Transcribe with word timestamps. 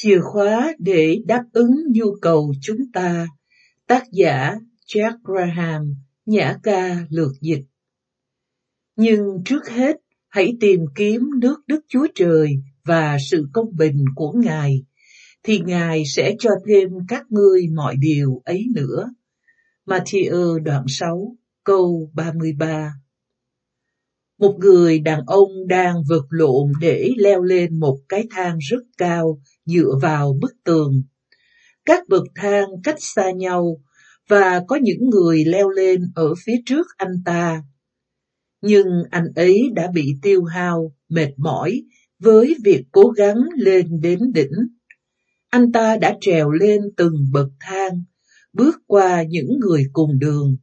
Chìa 0.00 0.20
khóa 0.20 0.74
để 0.78 1.18
đáp 1.26 1.44
ứng 1.52 1.74
nhu 1.90 2.14
cầu 2.22 2.54
chúng 2.62 2.92
ta. 2.92 3.26
Tác 3.86 4.04
giả 4.12 4.54
Jack 4.86 5.16
Graham, 5.24 5.94
nhã 6.26 6.56
ca 6.62 7.06
lược 7.10 7.32
dịch. 7.40 7.64
Nhưng 8.96 9.42
trước 9.44 9.68
hết, 9.68 9.96
hãy 10.28 10.52
tìm 10.60 10.80
kiếm 10.94 11.22
nước 11.40 11.56
Đức 11.66 11.80
Chúa 11.88 12.06
Trời 12.14 12.62
và 12.84 13.16
sự 13.30 13.46
công 13.52 13.76
bình 13.76 14.04
của 14.14 14.32
Ngài, 14.32 14.84
thì 15.42 15.60
Ngài 15.60 16.02
sẽ 16.06 16.34
cho 16.38 16.50
thêm 16.66 16.88
các 17.08 17.22
ngươi 17.30 17.68
mọi 17.74 17.96
điều 17.98 18.42
ấy 18.44 18.66
nữa. 18.74 19.10
Matthew 19.86 20.58
đoạn 20.58 20.84
6, 20.88 21.36
câu 21.64 22.10
33 22.14 22.92
một 24.38 24.56
người 24.58 24.98
đàn 24.98 25.20
ông 25.26 25.66
đang 25.66 26.02
vật 26.08 26.26
lộn 26.30 26.72
để 26.80 27.10
leo 27.16 27.42
lên 27.42 27.80
một 27.80 27.98
cái 28.08 28.26
thang 28.30 28.58
rất 28.58 28.82
cao 28.98 29.40
dựa 29.64 29.98
vào 30.02 30.36
bức 30.40 30.52
tường. 30.64 31.02
Các 31.84 32.08
bậc 32.08 32.22
thang 32.34 32.68
cách 32.84 32.96
xa 32.98 33.30
nhau 33.30 33.80
và 34.28 34.64
có 34.68 34.76
những 34.76 35.10
người 35.10 35.44
leo 35.44 35.68
lên 35.68 36.12
ở 36.14 36.34
phía 36.44 36.56
trước 36.66 36.86
anh 36.96 37.22
ta. 37.24 37.62
Nhưng 38.62 38.86
anh 39.10 39.26
ấy 39.34 39.70
đã 39.74 39.90
bị 39.94 40.14
tiêu 40.22 40.44
hao, 40.44 40.94
mệt 41.08 41.30
mỏi 41.36 41.82
với 42.18 42.56
việc 42.64 42.84
cố 42.92 43.08
gắng 43.08 43.36
lên 43.56 44.00
đến 44.00 44.18
đỉnh. 44.34 44.52
Anh 45.50 45.72
ta 45.72 45.96
đã 45.96 46.16
trèo 46.20 46.50
lên 46.50 46.80
từng 46.96 47.14
bậc 47.32 47.48
thang, 47.60 48.02
bước 48.52 48.76
qua 48.86 49.22
những 49.22 49.58
người 49.60 49.84
cùng 49.92 50.18
đường. 50.18 50.56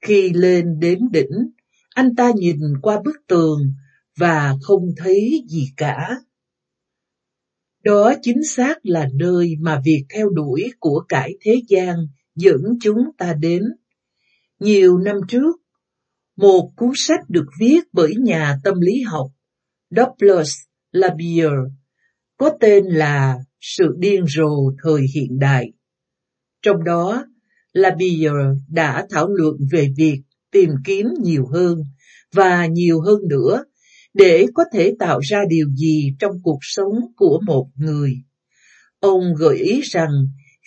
Khi 0.00 0.30
lên 0.30 0.78
đến 0.80 0.98
đỉnh, 1.12 1.50
anh 1.94 2.14
ta 2.14 2.32
nhìn 2.36 2.58
qua 2.82 3.00
bức 3.04 3.16
tường 3.26 3.74
và 4.16 4.54
không 4.62 4.82
thấy 4.96 5.44
gì 5.48 5.68
cả. 5.76 6.16
Đó 7.84 8.12
chính 8.22 8.44
xác 8.44 8.78
là 8.82 9.08
nơi 9.14 9.56
mà 9.60 9.80
việc 9.84 10.04
theo 10.14 10.28
đuổi 10.28 10.72
của 10.78 11.04
cải 11.08 11.34
thế 11.40 11.62
gian 11.68 11.96
dẫn 12.34 12.60
chúng 12.80 12.98
ta 13.18 13.34
đến. 13.40 13.62
Nhiều 14.60 14.98
năm 14.98 15.16
trước, 15.28 15.56
một 16.36 16.72
cuốn 16.76 16.90
sách 16.94 17.20
được 17.28 17.46
viết 17.60 17.80
bởi 17.92 18.14
nhà 18.16 18.58
tâm 18.64 18.80
lý 18.80 19.02
học 19.02 19.30
Douglas 19.90 20.52
Labier 20.92 21.52
có 22.36 22.50
tên 22.60 22.84
là 22.84 23.38
Sự 23.66 23.94
điên 23.98 24.24
rồ 24.26 24.72
thời 24.82 25.02
hiện 25.14 25.38
đại. 25.38 25.72
Trong 26.62 26.84
đó, 26.84 27.26
Labier 27.72 28.32
đã 28.68 29.06
thảo 29.10 29.28
luận 29.28 29.56
về 29.72 29.88
việc 29.96 30.22
tìm 30.54 30.70
kiếm 30.84 31.06
nhiều 31.20 31.46
hơn 31.52 31.78
và 32.32 32.66
nhiều 32.66 33.00
hơn 33.00 33.20
nữa 33.28 33.64
để 34.14 34.46
có 34.54 34.64
thể 34.72 34.94
tạo 34.98 35.20
ra 35.20 35.38
điều 35.48 35.68
gì 35.76 36.14
trong 36.18 36.32
cuộc 36.42 36.58
sống 36.60 36.92
của 37.16 37.40
một 37.46 37.66
người. 37.74 38.14
Ông 39.00 39.34
gợi 39.38 39.56
ý 39.56 39.80
rằng 39.80 40.10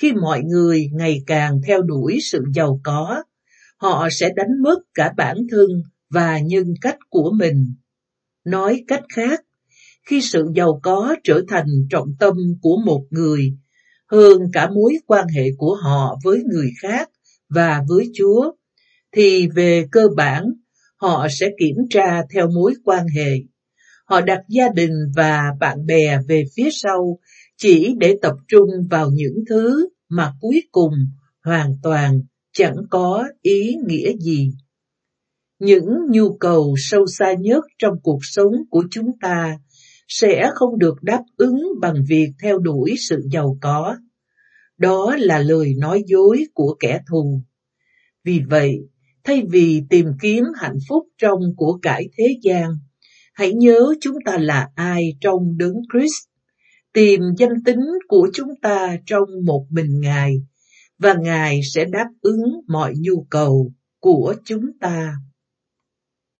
khi 0.00 0.12
mọi 0.12 0.42
người 0.42 0.90
ngày 0.92 1.18
càng 1.26 1.60
theo 1.66 1.82
đuổi 1.82 2.18
sự 2.22 2.44
giàu 2.54 2.80
có, 2.84 3.22
họ 3.76 4.08
sẽ 4.12 4.30
đánh 4.36 4.62
mất 4.62 4.78
cả 4.94 5.12
bản 5.16 5.36
thân 5.50 5.68
và 6.10 6.38
nhân 6.38 6.74
cách 6.80 6.98
của 7.10 7.32
mình. 7.38 7.74
Nói 8.44 8.84
cách 8.88 9.04
khác, 9.14 9.40
khi 10.06 10.20
sự 10.20 10.46
giàu 10.54 10.80
có 10.82 11.16
trở 11.24 11.42
thành 11.48 11.66
trọng 11.90 12.08
tâm 12.20 12.36
của 12.62 12.76
một 12.86 13.02
người, 13.10 13.52
hơn 14.10 14.38
cả 14.52 14.70
mối 14.70 14.94
quan 15.06 15.26
hệ 15.28 15.44
của 15.58 15.74
họ 15.74 16.18
với 16.24 16.38
người 16.52 16.70
khác 16.82 17.08
và 17.48 17.82
với 17.88 18.10
Chúa, 18.14 18.52
thì 19.16 19.48
về 19.48 19.86
cơ 19.92 20.08
bản 20.16 20.44
họ 20.96 21.26
sẽ 21.30 21.50
kiểm 21.58 21.76
tra 21.90 22.22
theo 22.34 22.48
mối 22.50 22.74
quan 22.84 23.06
hệ. 23.16 23.30
Họ 24.04 24.20
đặt 24.20 24.40
gia 24.48 24.68
đình 24.68 24.92
và 25.16 25.42
bạn 25.60 25.86
bè 25.86 26.18
về 26.28 26.44
phía 26.56 26.68
sau 26.72 27.18
chỉ 27.56 27.94
để 27.98 28.16
tập 28.22 28.34
trung 28.48 28.68
vào 28.90 29.10
những 29.10 29.44
thứ 29.48 29.88
mà 30.08 30.32
cuối 30.40 30.62
cùng 30.72 30.92
hoàn 31.44 31.72
toàn 31.82 32.20
chẳng 32.52 32.76
có 32.90 33.24
ý 33.42 33.74
nghĩa 33.86 34.12
gì. 34.20 34.50
Những 35.58 35.88
nhu 36.10 36.36
cầu 36.36 36.74
sâu 36.78 37.06
xa 37.06 37.32
nhất 37.32 37.64
trong 37.78 37.94
cuộc 38.02 38.20
sống 38.22 38.52
của 38.70 38.84
chúng 38.90 39.10
ta 39.20 39.58
sẽ 40.08 40.50
không 40.54 40.78
được 40.78 41.02
đáp 41.02 41.22
ứng 41.36 41.62
bằng 41.80 42.04
việc 42.08 42.30
theo 42.42 42.58
đuổi 42.58 42.94
sự 43.08 43.22
giàu 43.32 43.58
có. 43.60 43.96
Đó 44.78 45.16
là 45.18 45.38
lời 45.38 45.74
nói 45.78 46.02
dối 46.06 46.44
của 46.54 46.76
kẻ 46.80 47.00
thù. 47.10 47.40
Vì 48.24 48.40
vậy, 48.48 48.80
thay 49.26 49.42
vì 49.50 49.82
tìm 49.90 50.06
kiếm 50.20 50.44
hạnh 50.56 50.78
phúc 50.88 51.04
trong 51.18 51.40
của 51.56 51.78
cải 51.82 52.08
thế 52.18 52.24
gian, 52.42 52.70
hãy 53.34 53.52
nhớ 53.52 53.94
chúng 54.00 54.16
ta 54.24 54.38
là 54.38 54.68
ai 54.74 55.16
trong 55.20 55.56
đấng 55.58 55.74
Christ 55.92 56.28
tìm 56.92 57.20
danh 57.38 57.64
tính 57.64 57.84
của 58.08 58.28
chúng 58.34 58.48
ta 58.62 58.96
trong 59.06 59.28
một 59.44 59.66
mình 59.70 60.00
Ngài 60.00 60.36
và 60.98 61.14
Ngài 61.14 61.60
sẽ 61.74 61.84
đáp 61.84 62.08
ứng 62.20 62.42
mọi 62.68 62.94
nhu 62.96 63.26
cầu 63.30 63.72
của 64.00 64.34
chúng 64.44 64.64
ta. 64.80 65.14